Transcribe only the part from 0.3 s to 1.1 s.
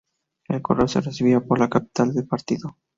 El correo se